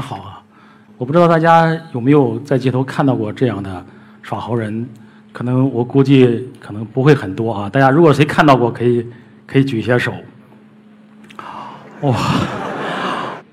[0.00, 0.42] 好啊！
[0.96, 3.84] 我不知道大家有没有在街头看到过这样的
[4.20, 4.88] 耍猴人，
[5.32, 7.68] 可能我估计可能不会很多啊。
[7.68, 9.06] 大家如果谁看到过，可以
[9.46, 10.12] 可以举一下手。
[12.00, 12.16] 哇，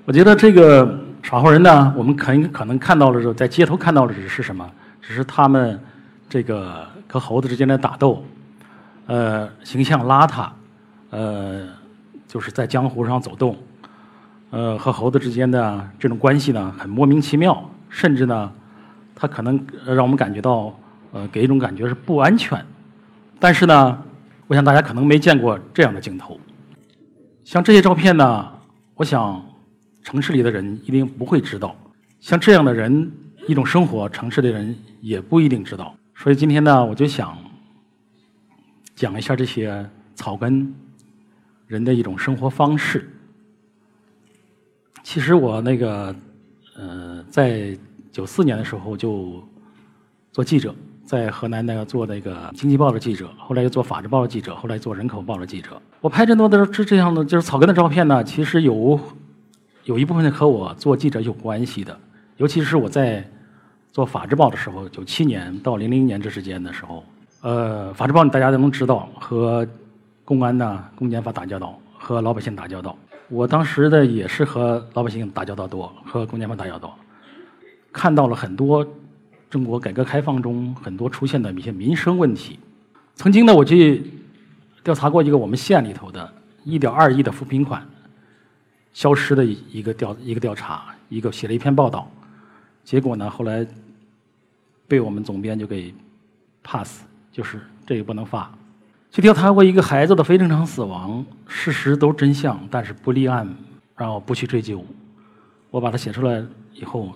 [0.04, 4.68] 我觉得这个耍猴人呢，我们可可能看到的时候，在街头看到的只是什么？
[5.00, 5.80] 只是他们
[6.28, 8.24] 这个和猴子之间的打斗，
[9.06, 10.48] 呃，形象邋遢，
[11.10, 11.62] 呃，
[12.26, 13.56] 就是在江湖上走动。
[14.56, 18.50] 呃，和猴子之间的这种关系呢，很莫名其妙，甚至呢，
[19.14, 20.74] 它可能让我们感觉到，
[21.12, 22.64] 呃，给一种感觉是不安全。
[23.38, 24.02] 但是呢，
[24.46, 26.40] 我想大家可能没见过这样的镜头。
[27.44, 28.50] 像这些照片呢，
[28.94, 29.44] 我想
[30.02, 31.76] 城市里的人一定不会知道。
[32.18, 33.12] 像这样的人
[33.46, 35.94] 一种生活，城市的人也不一定知道。
[36.14, 37.36] 所以今天呢，我就想
[38.94, 40.74] 讲一下这些草根
[41.66, 43.12] 人的一种生活方式。
[45.06, 46.12] 其实我那个，
[46.76, 47.78] 呃，在
[48.10, 49.40] 九四年的时候就
[50.32, 55.80] 做记者，在河南那个做那个《经济报》的记者，后来又做《法制报》的记者，后来做《人口报》的记者。
[56.00, 58.98] 我拍这么多的这这样的就是草根的照片呢，其实有
[59.84, 61.96] 有一部分和我做记者有关系的，
[62.38, 63.24] 尤其是我在
[63.92, 67.04] 做《法制报》的时候，九七年到零零年这之间的时候，
[67.42, 69.64] 呃，《法制报》大家都能知道，和
[70.24, 72.98] 公安呐、公检法打交道，和老百姓打交道。
[73.28, 76.96] 我当时的也是和老百姓打交道多，和公检法打交道，
[77.92, 78.86] 看到了很多
[79.50, 82.58] 中国改革开放中很多出现的一些民生问题。
[83.16, 84.10] 曾经呢，我去
[84.84, 86.32] 调查过一个我们县里头的
[86.66, 87.84] 1.2亿的扶贫款
[88.92, 92.08] 消失的一个调一个调查，一个写了一篇报道，
[92.84, 93.66] 结果呢，后来
[94.86, 95.92] 被我们总编就给
[96.62, 98.52] pass，就是这个不能发。
[99.16, 103.48] 去调查过一个孩子的非正常死亡，事实都真相，但是不立案，
[103.96, 104.84] 然后不去追究。
[105.70, 106.44] 我把它写出来
[106.74, 107.10] 以后，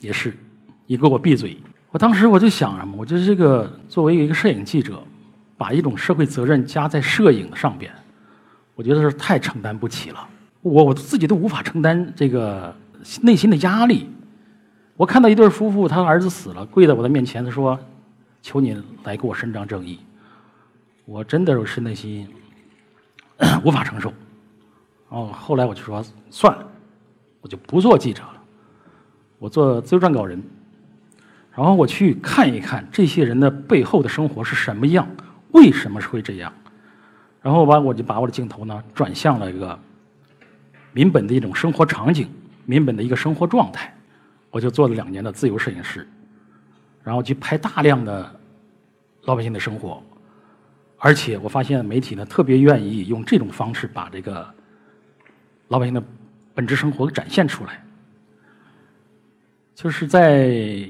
[0.00, 0.34] 也是，
[0.86, 1.58] 你给我闭嘴！
[1.90, 2.96] 我当时我就想什么？
[2.96, 4.98] 我觉得这个作为一个摄影记者，
[5.58, 7.92] 把一种社会责任加在摄影上边，
[8.74, 10.26] 我觉得是太承担不起了。
[10.62, 12.74] 我我自己都无法承担这个
[13.20, 14.08] 内心的压力。
[14.96, 17.78] 我看到一对夫妇，他儿子死了，跪在我的面前，他说
[18.40, 18.74] ：“求你
[19.04, 19.98] 来给我伸张正义。”
[21.08, 22.28] 我真的是内心
[23.64, 24.12] 无法承受，
[25.08, 26.68] 哦，后来我就说算了，
[27.40, 28.42] 我就不做记者了，
[29.38, 30.42] 我做自由撰稿人，
[31.50, 35.08] 然后我去看一看这些人的背后的生活是什么样，
[35.52, 36.52] 为什么是会这样，
[37.40, 39.78] 然后把我就把我的镜头呢转向了一个
[40.92, 42.28] 民本的一种生活场景，
[42.66, 43.96] 民本的一个生活状态，
[44.50, 46.06] 我就做了两年的自由摄影师，
[47.02, 48.38] 然后去拍大量的
[49.22, 50.02] 老百姓的生活。
[50.98, 54.46] 而且我发现媒体呢特别愿意用这种方式把这个
[55.68, 56.02] 老百姓的
[56.54, 57.82] 本质生活展现出来。
[59.74, 60.88] 就是在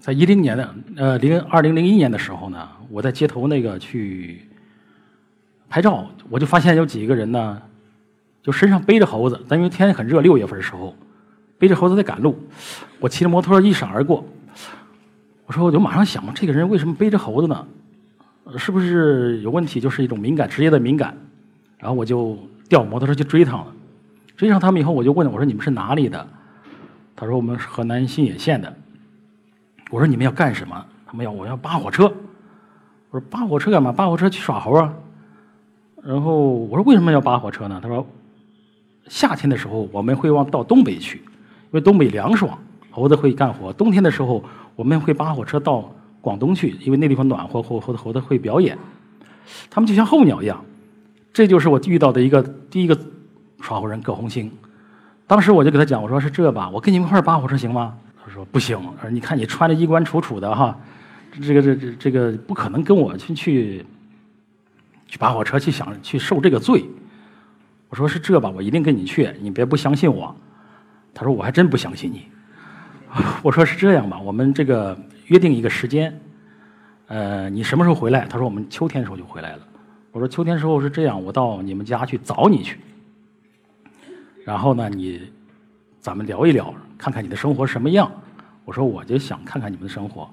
[0.00, 4.48] 在一零年的呃零二零零一年的时候呢，我在街头那个去
[5.68, 7.60] 拍照，我就发现有几个人呢，
[8.42, 10.96] 就身上背着猴子，但因为天很热，六月份的时候
[11.58, 12.38] 背着猴子在赶路，
[13.00, 14.24] 我骑着摩托一闪而过，
[15.44, 17.68] 我说我就马上想，这个人为什么背着猴子呢？
[18.58, 19.80] 是不是有问题？
[19.80, 21.16] 就是一种敏感，职业的敏感。
[21.78, 22.38] 然后我就
[22.68, 23.66] 调摩托车去追他了。
[24.36, 26.26] 追上他们以后，我就问我说：“你们是哪里的？”
[27.16, 28.72] 他说：“我们是河南新野县的。”
[29.90, 32.12] 我说：“你们要干什么？”他们要我要扒火车。
[33.10, 33.92] 我说：“扒火车干嘛？
[33.92, 34.92] 扒火车去耍猴啊？”
[36.02, 38.06] 然后我说：“为什么要扒火车呢？”他说
[39.06, 42.58] ：“夏天的时候我们会往到东北去，因为东北凉爽，
[42.90, 43.72] 猴子会干活。
[43.72, 44.42] 冬天的时候
[44.74, 48.78] 我们会扒火车到。”广东去，因为那地方暖和，猴猴子猴子会表演，
[49.68, 50.64] 他们就像候鸟一样。
[51.32, 52.40] 这就是我遇到的一个
[52.70, 52.96] 第一个
[53.60, 54.48] 耍猴人葛红星。
[55.26, 57.98] 当时我就给他讲，我说是这吧，我跟你们一块儿扒火车行吗？
[58.24, 60.78] 他说不行，他说你看你穿的衣冠楚楚的哈，
[61.44, 63.84] 这个这这这个不可能跟我去去
[65.08, 66.84] 去扒火车去想去受这个罪。
[67.88, 70.32] 我说是这吧，我一定跟你去，你别不相信我。
[71.12, 72.26] 他说我还真不相信你。
[73.42, 74.96] 我说是这样吧，我们这个。
[75.32, 76.20] 约定一个时间，
[77.06, 78.26] 呃，你什么时候回来？
[78.26, 79.62] 他说我们秋天的时候就回来了。
[80.10, 82.78] 我说秋天时候是这样，我到你们家去找你去。
[84.44, 85.32] 然后呢，你
[86.00, 88.12] 咱们聊一聊，看看你的生活什么样。
[88.66, 90.28] 我说我就想看看你们的生活。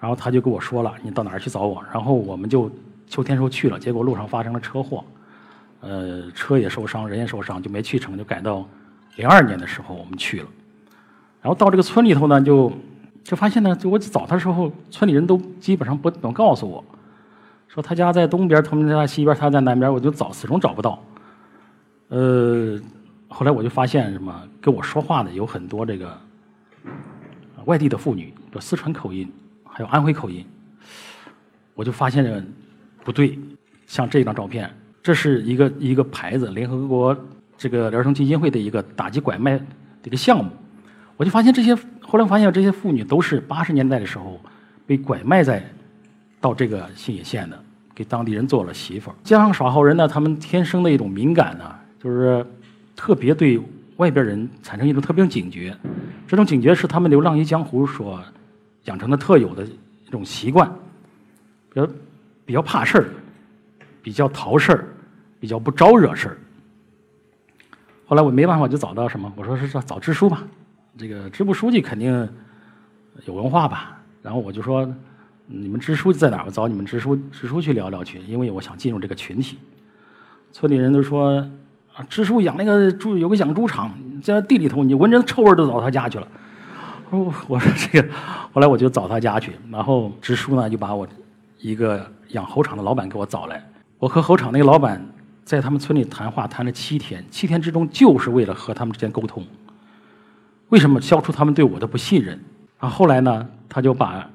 [0.00, 1.80] 然后他就跟我说了，你到哪儿去找我？
[1.94, 2.68] 然后我们就
[3.06, 5.04] 秋天时候去了，结果路上发生了车祸，
[5.82, 8.66] 呃，车也受伤，人也受伤，就没去成，就改到
[9.14, 10.48] 零二年的时候我们去了。
[11.40, 12.72] 然后到这个村里头呢，就。
[13.22, 16.84] 就发现呢，就我找他的时候，村里人都基本上不能告诉我，
[17.68, 21.02] 说他家在东边，他们家西边，他在南边，我就找始终找不到。
[22.08, 22.80] 呃，
[23.28, 26.18] 后来我就发现什么，跟我说话的有很多这个
[27.66, 29.30] 外地的妇女，有四川口音，
[29.64, 30.44] 还有安徽口音。
[31.74, 32.44] 我就发现
[33.04, 33.38] 不对，
[33.86, 34.68] 像这张照片，
[35.02, 37.16] 这是一个一个牌子，联合国
[37.56, 39.64] 这个儿童基金会的一个打击拐卖的
[40.04, 40.50] 一个项目。
[41.20, 44.40] 我就发现这些，后来发现这些妇女都是八十年代的时候
[44.86, 45.62] 被拐卖在
[46.40, 47.62] 到这个新野县的，
[47.94, 49.14] 给当地人做了媳妇儿。
[49.22, 52.42] 加上耍猴人呢，他们天生的一种敏感呢，就是
[52.96, 53.60] 特别对
[53.98, 55.76] 外边人产生一种特别警觉。
[56.26, 58.18] 这种警觉是他们流浪于江湖所
[58.84, 60.72] 养成的特有的一种习惯。
[61.68, 61.88] 比较
[62.46, 63.08] 比较怕事儿，
[64.00, 64.88] 比较淘事儿，
[65.38, 66.38] 比较不招惹事儿。
[68.06, 69.30] 后来我没办法，就找到什么？
[69.36, 70.42] 我说是找支书吧，
[70.96, 72.28] 这个支部书记肯定
[73.26, 73.98] 有文化吧。
[74.22, 74.88] 然后我就说，
[75.46, 76.44] 你们支书在哪儿？
[76.46, 79.58] 我找你们支书支书去聊聊去，因为我想进入这个群体。
[80.52, 81.36] 村里人都说，
[81.94, 83.92] 啊，支书养那个猪，有个养猪场，
[84.22, 86.28] 在地里头，你闻着臭味都找他家去了。
[87.10, 88.08] 我 我说这个，
[88.52, 91.06] 后来我就找他家去，然后支书呢就把我。
[91.62, 93.62] 一个养猴场的老板给我找来，
[93.98, 95.06] 我和猴场那个老板
[95.44, 99.44] 在他们村里谈话谈了七天，七天之中就是为了和他们之间沟通，
[100.70, 102.38] 为什么消除他们对我的不信任？
[102.78, 104.28] 啊，后来呢，他就把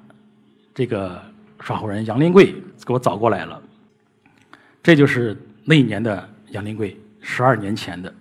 [0.74, 1.20] 这个
[1.60, 2.54] 耍猴人杨林贵
[2.86, 3.60] 给我找过来了，
[4.84, 8.14] 这就是那一年的杨林贵，十二年前的。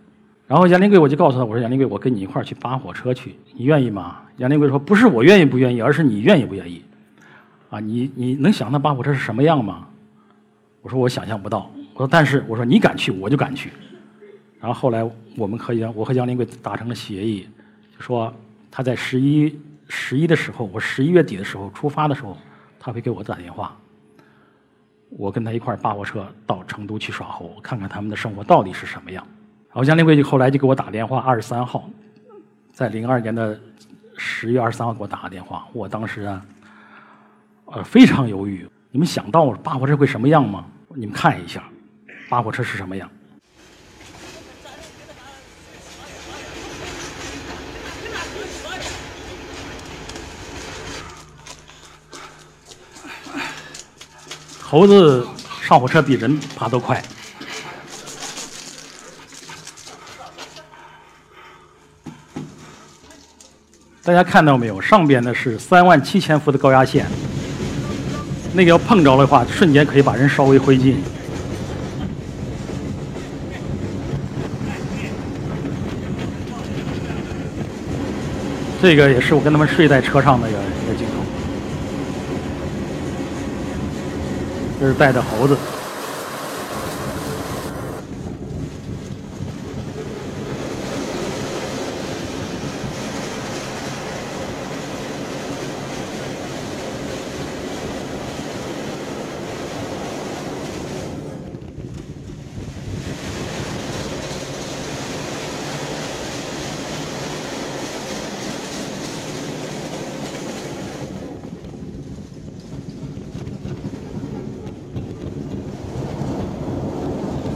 [0.47, 4.23] 然后杨林贵我就告诉他，我说杨林贵，我跟你一块儿去扒火车去，你愿意吗？
[4.37, 6.85] 杨林贵说，不是我愿意不愿意，而是你愿意不愿意。
[7.71, 9.89] 啊，你你能想到扒火车是什么样吗？
[10.83, 11.71] 我说我想象不到。
[11.95, 13.71] 我说但是我说你敢去，我就敢去。
[14.61, 17.49] 然后后来我们和杨我和杨林贵达成了协议，
[17.99, 18.33] 说
[18.71, 19.59] 他在十一
[19.89, 22.37] 十一的时候，我十一月底的时候出发的时候，
[22.79, 23.77] 他会给我打电话。
[25.11, 29.27] 我跟他一块儿扒火车到成都去耍猴，看看他们的生活到底是什么样。
[29.69, 31.89] 然后杨林贵就后来就给我打电话，二十三号，
[32.73, 33.61] 在零二年的
[34.17, 35.67] 十月二十三号给我打个电话。
[35.73, 36.45] 我当时啊。
[37.67, 38.69] 呃，非常犹豫。
[38.91, 40.67] 你们想到扒火车会什么样吗？
[40.95, 41.65] 你们看一下，
[42.29, 43.11] 扒火车是什么样？
[54.75, 55.25] 猴子
[55.63, 57.01] 上火车比人爬都快。
[64.03, 64.81] 大家看到没有？
[64.81, 67.07] 上边的是三万七千伏的高压线。
[68.53, 70.97] 那个要碰着的话，瞬间可以把人烧为灰烬。
[78.83, 81.24] 这个也是我跟他们睡在车上那个一个镜头，
[84.85, 85.57] 这是带着猴子。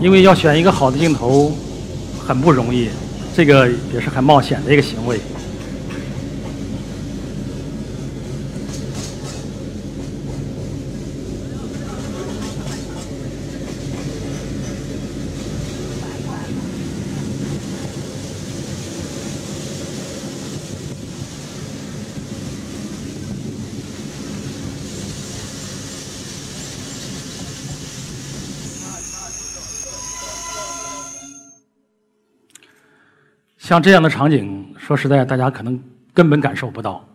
[0.01, 1.53] 因为要选一个好的镜头，
[2.25, 2.89] 很不容易，
[3.37, 5.19] 这个也是很冒险的一个行为。
[33.69, 35.79] 像这样的场景，说实在，大家可能
[36.15, 37.07] 根本感受不到，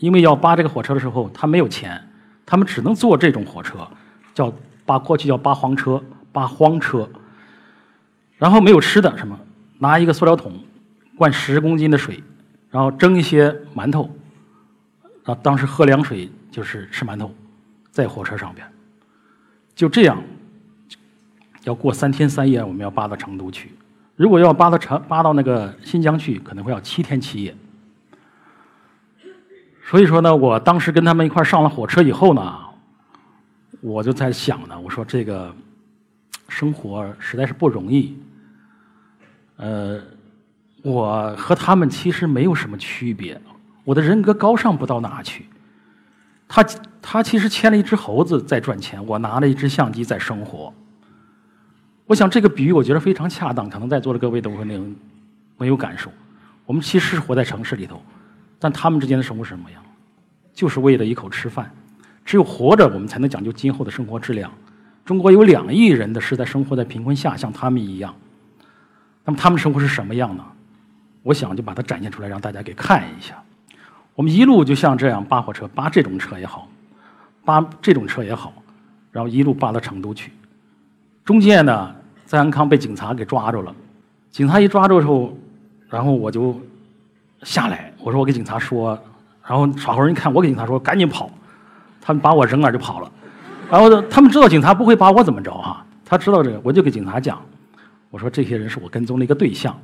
[0.00, 2.02] 因为要扒这个火车的时候，他没有钱，
[2.44, 3.86] 他们只能坐这种火车，
[4.34, 4.52] 叫
[4.84, 7.08] 扒过去叫扒荒车，扒荒车，
[8.38, 9.38] 然后没有吃的，什么？
[9.78, 10.52] 拿一个塑料桶，
[11.16, 12.20] 灌十公斤的水，
[12.68, 14.10] 然后蒸一些馒头，
[15.22, 17.32] 啊，当时喝凉水就是吃馒头，
[17.92, 18.66] 在火车上边，
[19.76, 20.20] 就这样，
[21.62, 23.70] 要过三天三夜，我们要扒到成都去。
[24.20, 27.56] 如果要扒到长扒到那个新疆去，可能会要七天七夜。
[29.88, 32.58] 所以说呢，我当时跟他们一块上了火车以后呢，
[33.80, 35.50] 我就在想呢，我说这个
[36.50, 38.14] 生活实在是不容易。
[39.56, 39.98] 呃，
[40.82, 43.40] 我和他们其实没有什么区别，
[43.84, 45.46] 我的人格高尚不到哪去。
[46.46, 46.62] 他
[47.00, 50.70] 他其实牵了一只猴子在赚钱，我拿了一只相机在生活。
[52.10, 54.92] 我想这个比喻我觉得非常恰当，可能在座的各位都会那种
[55.56, 56.10] 没有感受。
[56.66, 58.02] 我们其实是活在城市里头，
[58.58, 59.80] 但他们之间的生活是什么样？
[60.52, 61.70] 就是为了一口吃饭。
[62.24, 64.50] 只有活着，我们才能讲究今后的生活质量。
[65.04, 68.12] 中国有两亿人的是在生活在贫困下，像他们一样。
[69.24, 70.44] 那么他们生活是什么样呢？
[71.22, 73.40] 我想就把它展现出来，让大家给看一下。
[74.16, 76.68] 我们一路就像这样扒火车，扒这种车也好，
[77.44, 78.52] 扒这种车也好，
[79.12, 80.32] 然后一路扒到成都去。
[81.24, 81.94] 中间呢，
[82.30, 83.74] 在安康被警察给抓住了。
[84.30, 85.36] 警察一抓住之后，
[85.88, 86.56] 然后我就
[87.42, 88.96] 下来，我说我给警察说，
[89.44, 91.28] 然后耍猴人一看我给警察说，赶紧跑。
[92.00, 93.10] 他们把我扔那就跑了。
[93.68, 97.42] 然后他们知道警察不会把我怎么着哈，他知道这个，我就给警察讲，
[98.10, 99.76] 我说这些人是我跟踪的一个对象。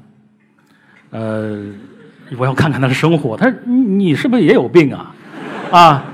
[1.10, 1.64] 呃，
[2.38, 3.36] 我要看看他的生活。
[3.36, 5.12] 他说你你是不是也有病啊？
[5.72, 6.04] 啊，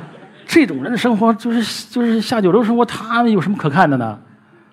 [0.46, 4.18] 这种人的生活就是就是下九流生活，他们有什么可看的呢？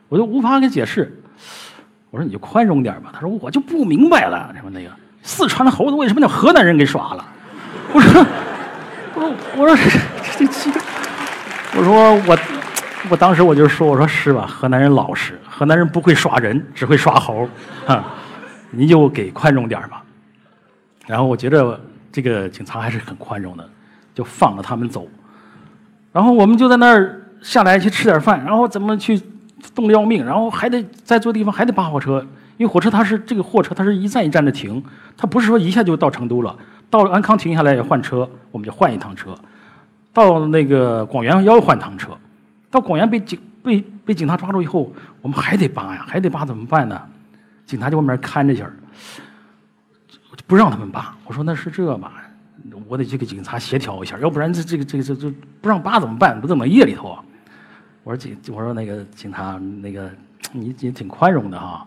[0.08, 1.19] 我就无法给解释。
[2.10, 3.10] 我说你就宽容点吧。
[3.13, 4.89] 他说我就不明白了，什么那个
[5.24, 7.25] 四川的猴子为什么叫河南人给耍了？
[7.94, 8.25] 我说
[9.16, 9.75] 我说我说
[10.38, 10.72] 这这
[11.78, 12.38] 我说我
[13.10, 14.46] 我当时我就说我说是吧？
[14.46, 17.48] 河南人老实，河南人不会耍人，只会耍猴
[17.86, 18.13] 啊！
[18.72, 20.04] 你就给宽容点吧。
[21.08, 21.80] 然后我觉得
[22.12, 23.68] 这个警察还是很宽容的，
[24.13, 25.08] 就放了他们走。
[26.12, 29.20] 然后我们就在那儿下来去吃点饭，然后怎么去
[29.74, 32.20] 冻得要命，然后还得在坐地方还得扒火车，
[32.58, 34.84] 因为火车它是这个货车，它是一站一站的停，
[35.18, 36.56] 它不是说一下就到成都了。
[36.89, 39.32] 到了安康停下来要换车，我们就换一趟车；
[40.12, 42.10] 到那个广元要换趟车。
[42.72, 47.00] 到广元被警被被警察抓住以后，我们还得扒呀，还得扒怎么办呢？
[47.66, 48.74] 警察在外面看着去儿。
[50.48, 52.12] 不让他们扒，我说那是这吧，
[52.88, 56.42] 我得去跟警察协调一下，要不然这这个这个这这不让扒怎么办？
[56.42, 57.24] 不怎么夜里头啊？
[58.03, 60.10] 我说警，我说那个警察，那个
[60.51, 61.86] 你你挺宽容的哈。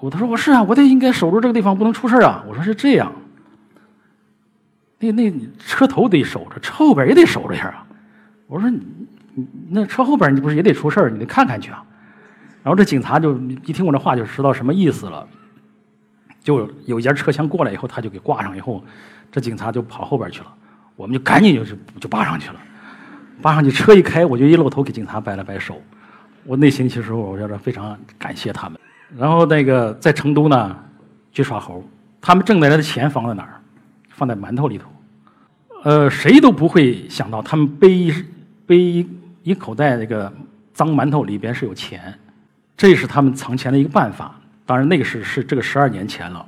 [0.00, 2.42] 我他说我是啊，我得应该守住这个地方，不能出事啊。
[2.48, 3.12] 我说是这样，
[4.98, 7.86] 那那车头得守着，车后边也得守着一下啊。
[8.46, 8.80] 我说你
[9.34, 11.84] 你那车后边你不是也得出事你得看看去啊。
[12.62, 15.26] 然后这警察就一听我这话就知道什么意思了。
[16.42, 18.82] 就有一节车厢过来以后，他就给挂上以后，
[19.30, 20.50] 这警察就跑后边去了，
[20.96, 22.60] 我们就赶紧就是就扒上去了，
[23.40, 25.80] 扒上去车一开，我就一露头给警察摆了摆手，
[26.44, 28.78] 我内心其实我觉得非常感谢他们。
[29.16, 30.76] 然后那个在成都呢
[31.32, 31.84] 去耍猴，
[32.20, 33.60] 他们挣来的钱放在哪儿？
[34.10, 34.88] 放在馒头里头。
[35.82, 38.12] 呃，谁都不会想到他们背一
[38.66, 39.06] 背
[39.42, 40.30] 一口袋那个
[40.74, 42.14] 脏馒头里边是有钱，
[42.76, 44.34] 这是他们藏钱的一个办法。
[44.66, 46.44] 当然，那个是是这个十二年前了。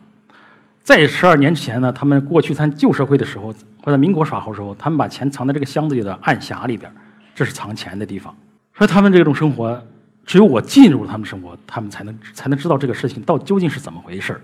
[0.83, 6.91] 在十二年前呢，他们过去参旧社会的时候，或者民国耍猴时候，他们把钱藏在这个箱子里的暗匣里边，
[7.35, 8.35] 这是藏钱的地方。
[8.73, 9.81] 说他们这种生活，
[10.25, 14.41] 只有我进入了他们生活，他们才能才能知道这个事情到究竟是怎么回事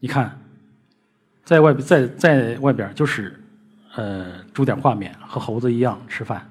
[0.00, 0.38] 你看，
[1.44, 3.38] 在外边在在外边就是，
[3.94, 6.44] 呃，煮点挂面，和猴子一样吃饭。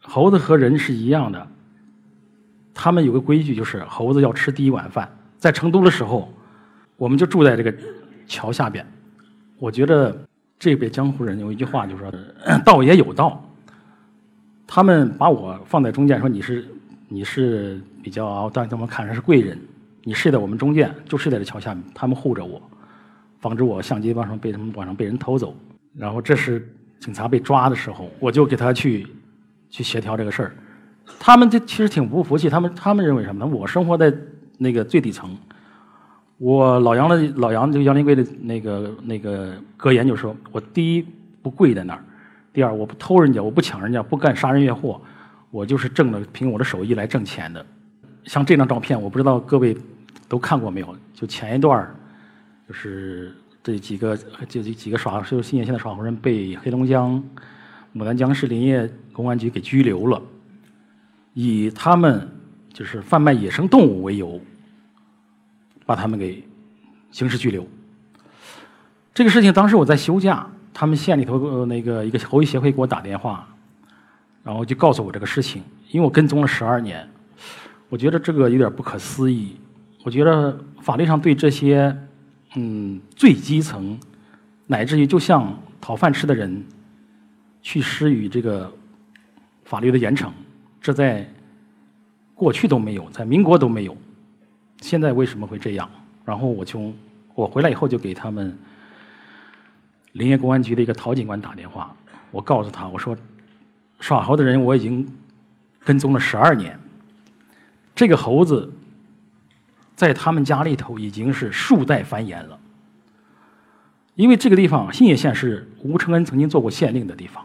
[0.00, 1.46] 猴子和人是一样的，
[2.72, 5.08] 他们有个规矩，就是猴子要吃第一碗饭。
[5.38, 6.32] 在成都的时候，
[6.96, 7.74] 我们就住在这个
[8.26, 8.86] 桥下边。
[9.58, 10.16] 我觉得
[10.58, 12.12] 这辈江湖人有一句话，就是说
[12.64, 13.42] “道也有道”。
[14.66, 16.66] 他们把我放在中间，说你是
[17.08, 19.58] 你是比较，但他们看着是贵人，
[20.02, 21.84] 你睡在我们中间，就睡在这桥下面。
[21.94, 22.60] 他们护着我，
[23.40, 25.54] 防止我相机往上被他们晚上被人偷走。
[25.96, 26.66] 然后这是
[26.98, 29.06] 警察被抓的时候，我就给他去
[29.70, 30.54] 去协调这个事儿。
[31.18, 33.50] 他们这其实挺不服气，他们他们认为什么呢？
[33.54, 34.12] 我生活在。
[34.56, 35.36] 那个最底层，
[36.38, 41.06] 我老杨的老杨这个杨林贵的那个那个格言就说：我第一
[41.42, 42.04] 不跪在那儿，
[42.52, 45.00] 第二我不偷人家，我不抢人家，不干杀人越货，
[45.50, 47.64] 我就是挣的凭我的手艺来挣钱的。
[48.24, 49.76] 像这张照片，我不知道各位
[50.28, 50.96] 都看过没有？
[51.12, 51.88] 就前一段
[52.68, 54.16] 就是这几个
[54.48, 57.22] 就这几个耍就新野县的耍猴人被黑龙江
[57.94, 60.20] 牡丹江市林业公安局给拘留了，
[61.32, 62.28] 以他们。
[62.72, 64.40] 就是贩卖野生动物为由，
[65.86, 66.42] 把他们给
[67.10, 67.66] 刑事拘留。
[69.12, 73.46] 这个事情当时我在休假，他们县里头那个一个猴艺协会给我打电话，
[74.42, 75.62] 然后就告诉我这个事情。
[75.90, 77.08] 因为我跟踪了十二年，
[77.88, 79.56] 我觉得这个有点不可思议。
[80.02, 81.96] 我觉得法律上对这些
[82.56, 83.98] 嗯最基层，
[84.66, 86.64] 乃至于就像讨饭吃的人，
[87.62, 88.72] 去施予这个
[89.64, 90.30] 法律的严惩，
[90.80, 91.28] 这在。
[92.36, 93.96] 过去都没有，在民国都没有，
[94.84, 95.90] 现在为什么会这样？
[96.26, 96.94] 然后我从
[97.34, 98.54] 我回来以后就给他们
[100.12, 101.96] 林业公安局的一个陶警官打电话，
[102.30, 103.16] 我告诉他我说
[103.98, 105.10] 耍猴的人我已经
[105.82, 106.78] 跟踪了十二年，
[107.94, 108.70] 这个猴子
[109.96, 112.58] 在他们家里头已经是数代繁衍了。
[114.16, 117.42] 因为这个地方信野县是吴承恩曾经做过县令的地方，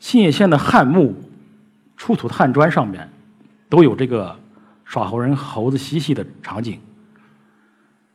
[0.00, 1.14] 信野县的汉墓
[1.94, 3.06] 出土的汉砖上面
[3.68, 4.34] 都有这个
[4.88, 6.80] 耍猴人猴子嬉戏的场景，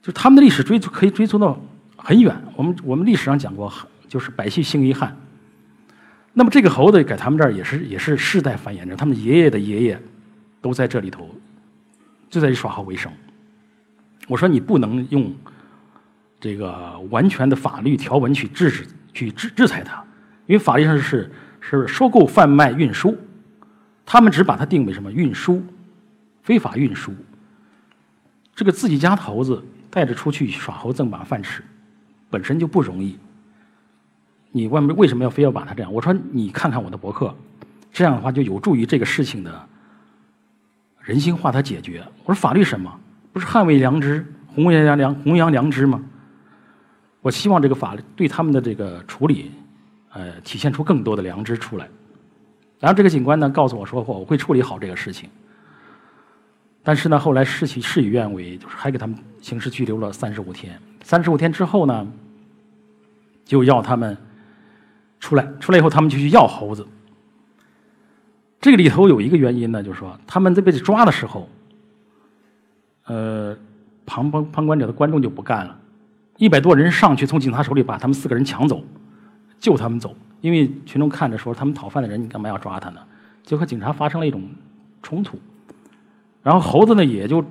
[0.02, 1.56] 就他们的历史追可以追溯到
[1.96, 2.36] 很远。
[2.56, 3.72] 我们我们历史上讲过，
[4.08, 5.16] 就是百姓兴于汉。
[6.34, 10.02] 那么这个猴子在他们这儿也是也是世代繁衍着，他们爷爷的爷爷
[10.62, 11.30] 都在这里头，
[12.28, 13.12] 就在这耍猴为生。
[14.28, 15.32] 我说你不能用
[16.40, 20.04] 这个完全的法律条文去制止、去制制裁他，
[20.48, 23.16] 因为法律上是是收购、贩卖、运输，
[24.04, 25.64] 他们只把它定为什么运输，
[26.44, 27.12] 非法运输。
[28.54, 31.64] 这个自己家的猴子带着出去耍猴挣把饭吃，
[32.30, 33.18] 本身就不容易。
[34.52, 35.92] 你外面为什么要非要把它这样？
[35.92, 37.36] 我说你看看我的博客，
[37.92, 39.68] 这样的话就有助于这个事情的
[41.00, 42.06] 人性化的解决。
[42.24, 43.00] 我说法律什么？
[43.32, 46.04] 不是捍卫良知、弘扬良弘扬良知吗？
[47.22, 49.52] 我希望这个法律对他们的这个处理，
[50.12, 51.90] 呃，体现出更多的良知出来。
[52.80, 55.28] 然后这个警官呢告诉我说，我会处理好这个事情。
[56.84, 60.78] 但是呢，后来事情事与愿违，就是还给他们刑事拘留了三十五天。
[61.02, 62.08] 三十五天之后呢，
[63.46, 64.16] 就要他们。
[65.20, 66.86] 出来，出来以后，他们就去要猴子。
[68.60, 71.48] 这个里头有一个原因呢，就是说他们在被抓的时候，
[73.06, 73.58] 呃，
[74.06, 75.80] 旁旁旁观者的观众就不干了，
[76.36, 78.84] 一百多人上去从警察手里把他们四个人抢走，
[79.62, 80.14] 救他们走。
[80.42, 83.00] 因为群众看着说他们讨饭的人，你干嘛要抓他呢？
[83.44, 84.44] 就和警察发生了一种
[85.02, 85.40] 冲突，
[86.44, 87.44] 然后猴子呢也就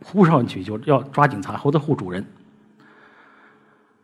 [0.00, 2.26] 扑上去就要抓警察，猴子护主人。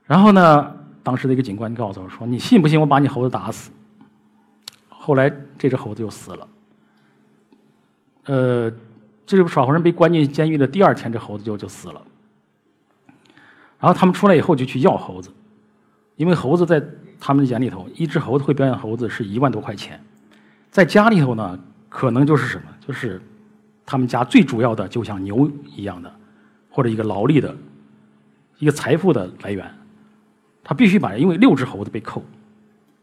[0.05, 0.77] 然后呢？
[1.03, 3.71] 当时的一个警官告诉我说：“你信不信我把你猴子打死？”
[4.89, 6.49] 后来这只猴子就死了。
[8.25, 8.73] 呃，
[9.27, 12.01] 这个耍猴人被关进监狱的第二天，这猴子就就死了。
[13.79, 15.31] 然后他们出来以后就去要猴子，
[16.17, 16.83] 因为猴子在
[17.21, 20.03] 他们眼里头，一只猴子会表演猴子是一万多块钱，
[20.71, 21.59] 在家里头呢，
[21.91, 23.21] 可能就是什么，就是
[23.87, 26.13] 他们家最主要的，就像牛一样的，
[26.71, 27.55] 或者一个劳力的
[28.59, 29.71] 一个财富的来源。
[30.63, 32.23] 他必须把，因为六只猴子被扣，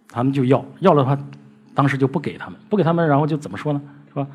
[0.10, 1.16] 他们就要，要了的话，
[1.76, 3.82] 当时就不给他们，不给他们，然后就怎么说呢？
[4.10, 4.28] 是吧？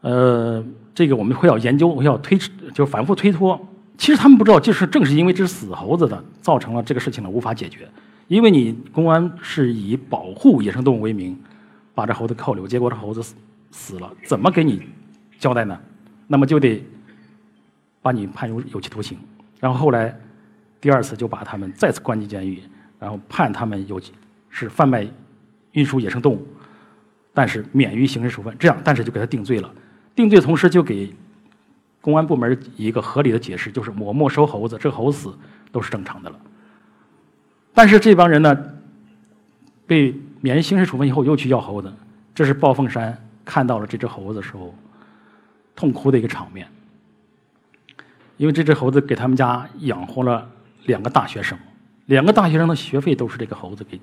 [0.00, 2.38] 呃，这个我们会要研究，会要推，
[2.72, 3.60] 就反复推脱。
[3.98, 7.86] 其实他们不知道，就是正是因为这是死猴子的，造成了这个事情呢无法解决。
[8.28, 11.38] 因为你公安是以保护野生动物为名，
[11.94, 13.22] 把这猴子扣留，结果这猴子
[13.70, 14.82] 死了，怎么给你
[15.38, 15.78] 交代呢？
[16.26, 16.84] 那么就得
[18.02, 19.18] 把你判有有期徒刑，
[19.60, 20.14] 然后后来。
[20.78, 22.62] 第二次就把他们再次关进监狱，
[23.00, 24.00] 然后判他们有
[24.50, 25.04] 是贩卖、
[25.72, 26.46] 运输野生动物，
[27.34, 28.54] 但是免于刑事处分。
[28.56, 29.72] 这样，但是就给他定罪了。
[30.14, 31.12] 定罪同时就给
[32.00, 35.38] 公安部门一个合理的解释，就是我没收猴子，这猴子死
[35.72, 36.38] 都是正常的了。
[37.74, 38.56] 但是这帮人呢，
[39.86, 41.92] 被免于刑事处分以后又去要猴子，
[42.32, 44.72] 这是鲍凤山看到了这只猴子的时候
[45.76, 46.66] 痛哭的一个场面，
[48.36, 50.50] 因为这只猴子给他们家养活了。
[50.86, 51.58] 两个大学生，
[52.04, 54.00] 两个大学生的学费都是这个猴子给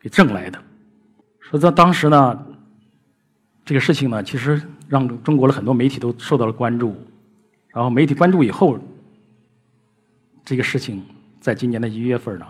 [0.00, 0.58] 给挣来的。
[1.38, 2.46] 说在当时呢，
[3.62, 6.96] 这个事情呢，其实让中国的很多媒体都受到了关注。
[7.68, 8.78] 然后媒体关注以后，
[10.46, 11.04] 这个事情
[11.42, 12.46] 在今年的一月份呢，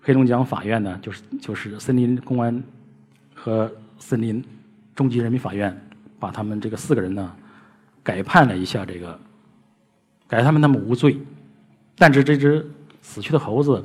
[0.00, 2.60] 黑龙江法院呢，就是就是森林公安
[3.36, 4.44] 和森林
[4.94, 5.74] 中级人民法院，
[6.18, 7.34] 把他们这个四个人呢，
[8.02, 9.18] 改判了一下这个。
[10.28, 11.18] 改他们，他们无罪，
[11.96, 12.66] 但是这只
[13.02, 13.84] 死去的猴子，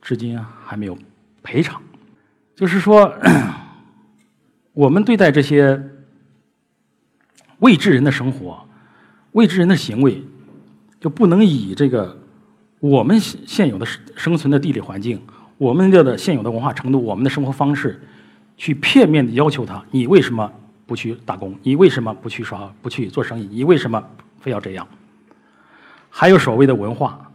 [0.00, 0.96] 至今还没有
[1.42, 1.82] 赔偿。
[2.54, 3.12] 就是说，
[4.72, 5.82] 我们对待这些
[7.58, 8.64] 未知人的生活、
[9.32, 10.22] 未知人的行为，
[11.00, 12.16] 就不能以这个
[12.78, 15.20] 我们现有的生存的地理环境、
[15.58, 18.00] 我们这的现有的文化程度、我们的生活方式，
[18.60, 20.52] 去片面的要求他：你为什么
[20.84, 21.58] 不去打工？
[21.62, 22.70] 你为什么不去耍？
[22.82, 23.48] 不去做生意？
[23.50, 24.04] 你为什么
[24.38, 24.86] 非要这样？
[26.10, 27.30] 还有所谓的文化，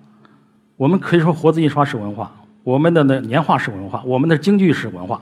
[0.78, 5.20] 我们可以说活字印刷是文化，我们的那年画是文化，我们的京剧是文化，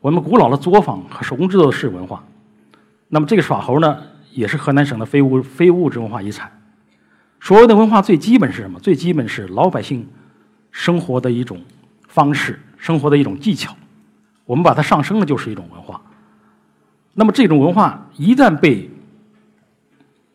[0.00, 2.22] 我们古老的作坊和手工制作是文化。
[3.08, 3.98] 那么这个耍猴呢，
[4.32, 6.52] 也是河南省的非物非物质文化遗产。
[7.40, 8.78] 所谓的文化最基本是什么？
[8.80, 10.06] 最基本是老百姓
[10.70, 11.62] 生活的一种
[12.06, 13.74] 方式，生活的一种技巧。
[14.46, 16.00] 我们把它上升了，就是一种文化。
[17.12, 18.88] 那么这种文化一旦被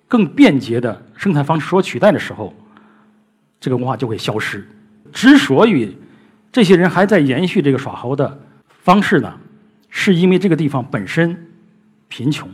[0.08, 2.54] 更便捷的生产方式所取代的时候，
[3.60, 4.68] 这个文化就会消失。
[5.14, 5.98] 之所以
[6.52, 9.34] 这些人还在延续这个耍猴的方式呢，
[9.90, 11.50] 是因为这个地方本身
[12.08, 12.50] 贫穷，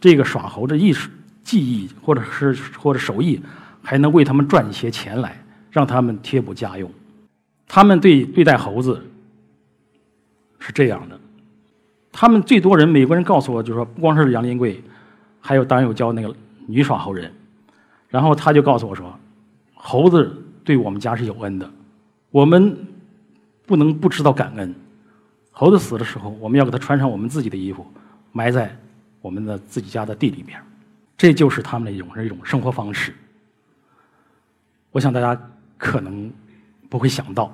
[0.00, 1.10] 这个耍猴的艺术
[1.42, 3.40] 技艺或者是或者手艺，
[3.82, 6.90] 还能为他们赚一些钱来，让他们贴补家用。
[7.66, 9.04] 他们对对待猴子
[10.58, 11.18] 是这样的，
[12.12, 14.82] 他们最多人美国人告诉我，就是说不光是杨林贵，
[15.40, 16.34] 还有当然有教那个
[16.66, 17.32] 女耍猴人，
[18.08, 19.18] 然后他就告诉我说，
[19.74, 21.70] 猴子对我们家是有恩的，
[22.30, 22.76] 我们
[23.66, 24.74] 不能不知道感恩。
[25.50, 27.86] 猴子死的时候，我们要给他穿上我们自己的衣服，
[28.32, 28.76] 埋在
[29.20, 30.60] 我们的自己家的地里面，
[31.16, 33.12] 这就是他们的一种一种生活方式。
[34.90, 35.40] 我想大家
[35.76, 36.30] 可能
[36.88, 37.52] 不会想到。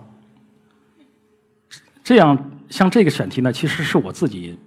[2.03, 4.59] 这样，像这个选题呢，其实是我自己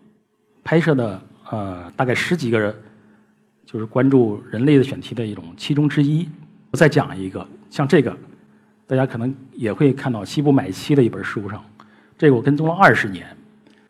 [0.63, 2.73] 拍摄的，呃，大概十几个人，
[3.65, 6.27] 就是关注人类的选题的一种其中之一。
[6.71, 8.15] 我再讲一个，像这个，
[8.85, 11.63] 大家可能也会看到西部买妻的一本书上，
[12.17, 13.25] 这个我跟踪了二十年，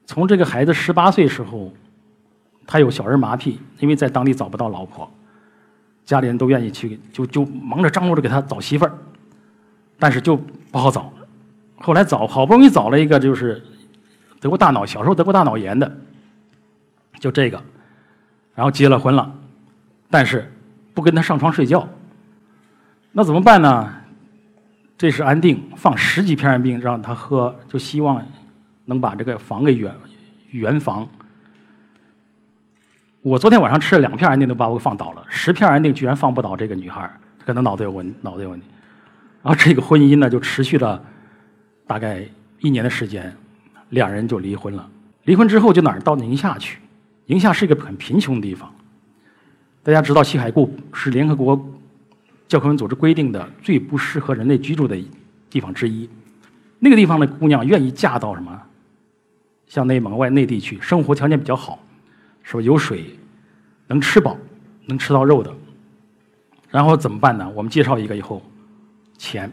[0.05, 1.73] 从这个孩子十八岁时候，
[2.65, 5.11] 他有小儿麻痹，因为在当地找不到老婆，
[6.05, 8.93] 家里人都愿意去，就就忙着张罗着给他找媳妇儿，
[9.97, 10.37] 但是就
[10.71, 11.11] 不好找。
[11.79, 13.61] 后来找好不容易找了一个，就是
[14.39, 15.97] 得过大脑，小时候得过大脑炎的，
[17.19, 17.62] 就这个，
[18.54, 19.34] 然后结了婚了，
[20.10, 20.52] 但是
[20.93, 21.88] 不跟他上床睡觉，
[23.12, 23.93] 那怎么办呢？
[24.97, 28.23] 这是安定，放十几片安定让他喝，就希望
[28.86, 29.95] 能把这个房给圆
[30.52, 31.08] 圆房。
[33.21, 37.12] 我昨天晚上吃了两片安定，都把我给放倒了，十片安定居然放不倒这个女孩，
[37.45, 38.65] 可能脑子有问脑子有问题。
[39.43, 41.02] 然后这个婚姻呢，就持续了。
[41.86, 42.21] 大概
[42.60, 43.34] 一年的时间，
[43.89, 44.89] 两人就离婚了。
[45.26, 46.80] 离婚之后就哪儿到宁夏去？
[47.26, 48.73] 宁夏是一个很贫穷的地方。
[49.84, 51.69] 大家知道西海固是联合国
[52.47, 54.97] 教科文组织规定的最不适合人类居住的
[55.50, 56.10] 地方之一。
[56.80, 58.62] 那个地方的姑娘愿意嫁到什么？
[59.67, 61.80] 像内蒙外内地去，生活条件比较好，
[62.43, 62.62] 是吧？
[62.62, 63.17] 有水，
[63.88, 64.38] 能吃饱，
[64.86, 65.54] 能吃到肉的。
[66.69, 67.50] 然后怎么办呢？
[67.54, 68.41] 我们介绍一个以后，
[69.17, 69.52] 钱。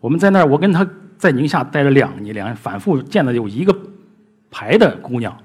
[0.00, 0.88] 我们在那儿，我跟他。
[1.18, 3.76] 在宁夏待了两年，两年反复见了有一个
[4.50, 5.36] 排的姑娘，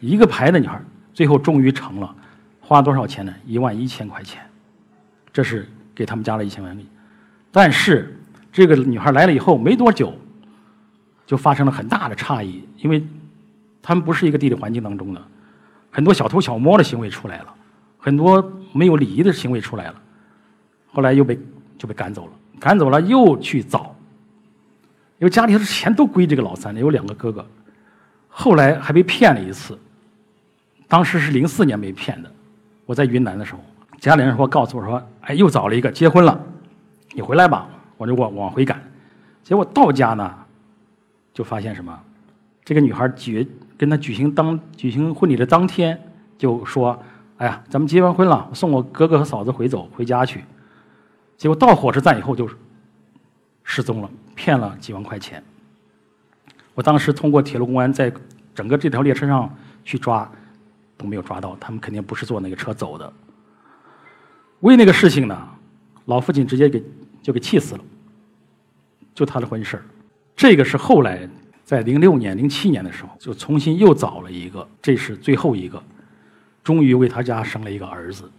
[0.00, 0.80] 一个排的女孩，
[1.12, 2.14] 最后终于成了，
[2.60, 3.32] 花多少钱呢？
[3.46, 4.42] 一万一千块钱，
[5.32, 6.76] 这是给他们加了一千万。
[7.52, 8.18] 但是
[8.52, 10.12] 这个女孩来了以后没多久，
[11.24, 13.06] 就发生了很大的差异，因为
[13.80, 15.22] 他们不是一个地理环境当中的，
[15.90, 17.54] 很多小偷小摸的行为出来了，
[17.98, 19.94] 很多没有礼仪的行为出来了，
[20.92, 21.38] 后来又被
[21.78, 23.93] 就被赶走了，赶走了又去找。
[25.24, 27.46] 因为家里的钱都归这个老三，有两个哥哥，
[28.28, 29.78] 后来还被骗了一次。
[30.86, 32.30] 当时是零四年被骗的，
[32.84, 33.60] 我在云南的时候，
[33.98, 36.38] 家里人说告诉我说：“哎，又找了一个结婚了，
[37.14, 38.78] 你回来吧。”我就往往回赶，
[39.42, 40.30] 结果到家呢，
[41.32, 41.98] 就发现什么？
[42.62, 45.98] 这个女孩举跟他举行当举行婚礼的当天
[46.36, 47.02] 就说
[47.38, 50.44] ：“哎呀，咱们结完婚了，送我哥哥和嫂子回走回家去。”
[51.38, 52.46] 结果到火车站以后就
[53.62, 54.10] 失踪了。
[54.34, 55.42] 骗了几万块钱，
[56.74, 58.12] 我当时通过铁路公安在
[58.54, 59.52] 整个这条列车上
[59.84, 60.30] 去抓，
[60.96, 63.12] 都没有抓到，他们肯定不是坐那个车走的。
[64.60, 65.48] 为那个事情呢，
[66.06, 66.82] 老父亲直接给
[67.22, 67.80] 就给气死了，
[69.14, 69.82] 就他的婚事
[70.34, 71.28] 这个是后来
[71.64, 75.82] 在零六年、零七年的时候，就重新又找了一个，这是最后一个，
[76.62, 78.30] 终于为他家生了一个儿子。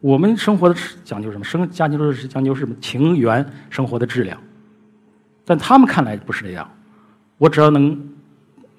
[0.00, 1.44] 我们生活的讲究什么？
[1.44, 2.74] 生家庭都是讲究什么？
[2.80, 4.40] 情缘生活的质量。
[5.48, 6.70] 但他们看来不是这样，
[7.38, 7.98] 我只要能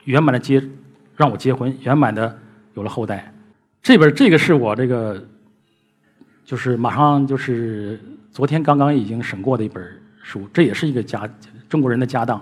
[0.04, 0.64] 圆满的结，
[1.16, 2.38] 让我结婚，圆满的
[2.76, 3.34] 有了后代。
[3.82, 5.20] 这本这个是我这个，
[6.46, 8.00] 就是马上就是
[8.32, 9.84] 昨天刚刚已经审过的一本
[10.22, 11.28] 书，这也是一个家
[11.68, 12.40] 中国人的家当。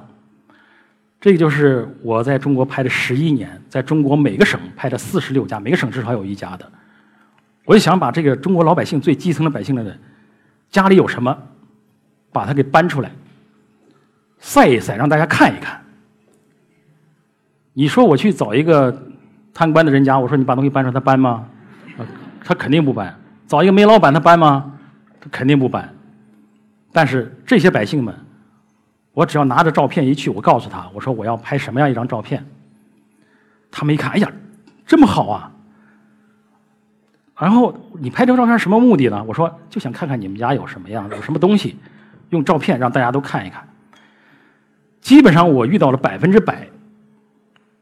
[1.22, 6.70] 这个就是我在中国拍了十一年，在中国每个省拍了四十六家，每个省至少有一家的。
[7.64, 9.98] 我就想把这个中国老百姓最基层的百姓的
[10.70, 11.38] 家里有什么，
[12.34, 13.10] 把它给搬出来。
[14.40, 15.82] 晒一晒，让大家看一看。
[17.74, 19.04] 你说我去找一个
[19.54, 21.48] 贪官的人家，我说你把东西搬出来，他搬吗？
[22.44, 23.16] 他肯定不搬。
[23.48, 24.74] 找一个煤老板，他搬吗？
[25.20, 25.94] 他肯定不搬。
[26.92, 28.16] 但是这些百姓们，
[29.14, 32.46] 我只要拿着照片一去，我告诉他，我说我要拍什么样一张照片。
[33.70, 34.32] 他们一看，哎呀，
[34.86, 35.52] 这么好啊！
[37.38, 39.24] 然后你拍这张照片什么目的呢？
[39.28, 41.78] 我说就想看看你们家有什么样，有什么东西，
[42.30, 43.67] 用照片让大家都看一看。
[45.08, 46.68] 基本上我遇到了百分之百，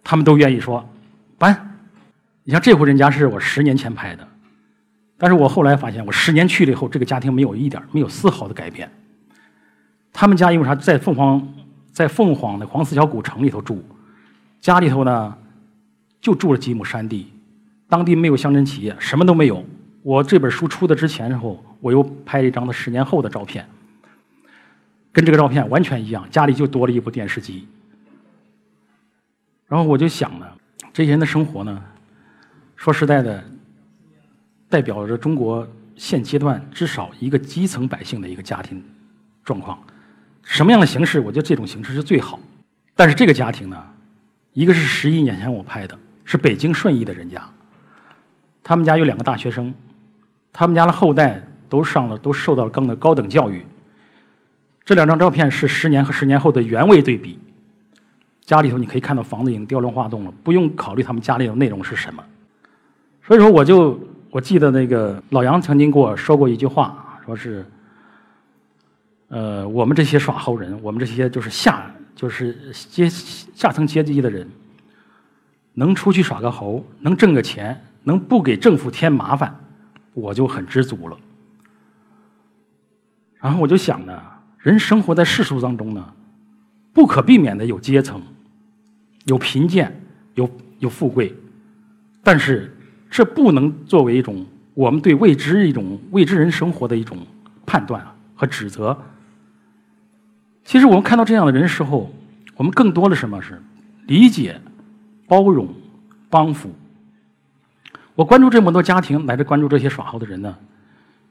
[0.04, 0.88] 他们都愿意说
[1.40, 1.80] 搬。
[2.44, 4.28] 你像这户人家是我十年前拍的，
[5.18, 8.88] 但是我后来发现，我十年去了以后，这个家庭没有一点没有丝毫的改变。
[10.14, 11.52] 他们家因为啥在凤凰，
[11.92, 13.84] 在凤凰的黄四桥古城里头住，
[14.62, 15.36] 家里头呢
[16.22, 17.34] 就住了几亩山地，
[17.90, 19.66] 当地没有乡镇企业，什么都没有，
[20.04, 23.68] 我这本书出的之前时候，我又拍了一张的十年后的照片，
[25.16, 27.66] 跟这个照片完全一样，家里就多了一部电视机。
[29.66, 30.46] 然后我就想呢，
[30.92, 31.82] 这些人的生活呢，
[32.76, 33.42] 说实在的，
[34.68, 38.84] 代表着中国现阶段至少一个基层百姓的一个家庭
[39.46, 39.82] 状况。
[40.44, 41.22] 什么样的形式？
[41.22, 42.38] 我觉得这种形式是最好。
[42.94, 43.82] 但是这个家庭呢，
[44.52, 47.42] 一个是十一年前我拍的，是北京顺义的人家，
[48.62, 49.74] 他们家有两个大学生。
[50.52, 53.66] 他们家的后代都上了，都受到了更的高等教育。
[54.86, 57.38] 这两张照片是十年和十年后的原位对比。
[58.42, 62.24] 家里头你可以看到房子已经雕梁画栋了，不用考虑他们家里的内容是什么。
[63.24, 67.66] 所以说，我就我记得那个老杨曾经跟我说过一句话，说是，
[69.30, 72.56] 呃，我们这些耍猴人，我们这些就是下就是
[72.92, 74.48] 阶下层阶级的人，
[75.74, 79.60] 能出去耍个猴，能挣个钱，能不给政府添麻烦。
[80.14, 81.18] 我就很知足了。
[83.42, 84.22] 然后我就想呢，
[84.66, 86.12] 人生活在世俗当中呢，
[86.92, 88.20] 不可避免的有阶层，
[89.26, 90.02] 有贫贱，
[90.34, 90.50] 有
[90.80, 91.32] 有富贵，
[92.24, 92.76] 但是
[93.08, 97.16] 这不能作为一种我们对未知一种未知人生活的一种
[97.64, 99.00] 判断和指责。
[100.64, 102.12] 其实我们看到这样的人时候，
[102.56, 103.62] 我们更多的什么是
[104.08, 104.60] 理解、
[105.28, 105.72] 包容、
[106.28, 106.74] 帮扶。
[108.16, 110.58] 我关注这么多家庭，乃至关注这些耍猴的人呢，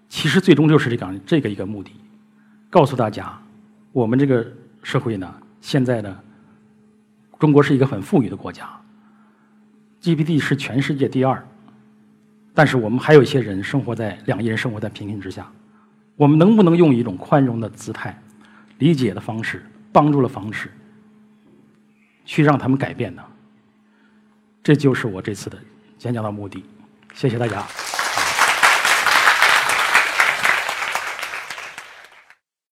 [0.09, 1.91] 其实最终就是这个这个一个目的，
[2.75, 3.33] 告诉大家，
[3.93, 4.45] 我们这个
[4.83, 6.21] 社会呢，现在呢，
[7.39, 8.69] 中国是一个很富裕的国家
[10.01, 11.47] ，GDP 是全世界第二，
[12.53, 15.49] 但是我们还有一些人生活在两亿人生活在贫困之下，
[16.17, 18.21] 我们能不能用一种宽容的姿态、
[18.79, 20.69] 理解的方式、帮助的方式，
[22.25, 23.23] 去让他们改变呢？
[24.65, 25.57] 这就是我这次的
[26.01, 26.65] 演讲的目的。
[27.13, 27.94] 谢谢大家。